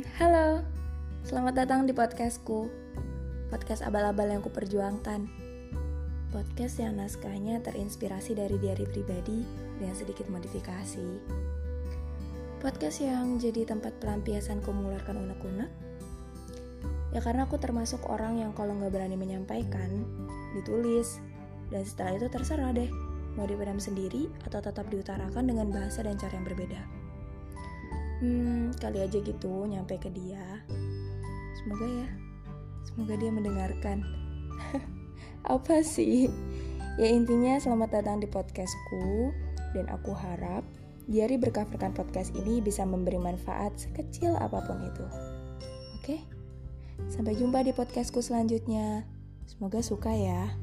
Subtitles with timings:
[0.00, 0.64] Halo,
[1.28, 2.72] selamat datang di podcastku.
[3.52, 5.28] Podcast abal-abal yang kuperjuangkan.
[6.32, 9.44] Podcast yang naskahnya terinspirasi dari diary pribadi
[9.76, 11.04] dengan sedikit modifikasi.
[12.64, 15.68] Podcast yang jadi tempat pelampiasanku mengeluarkan unek-unek.
[17.12, 20.08] Ya karena aku termasuk orang yang kalau nggak berani menyampaikan,
[20.56, 21.20] ditulis
[21.68, 22.88] Dan setelah itu terserah deh
[23.34, 27.09] Mau dipendam sendiri atau tetap diutarakan dengan bahasa dan cara yang berbeda
[28.20, 30.44] Hmm, kali aja gitu nyampe ke dia.
[31.56, 32.08] Semoga ya,
[32.84, 34.04] semoga dia mendengarkan.
[35.56, 36.28] Apa sih?
[37.00, 39.32] Ya intinya selamat datang di podcastku
[39.72, 40.62] dan aku harap
[41.10, 45.02] Diari bercoverkan podcast ini bisa memberi manfaat sekecil apa pun itu.
[45.98, 46.22] Oke?
[47.10, 49.02] Sampai jumpa di podcastku selanjutnya.
[49.42, 50.54] Semoga suka ya.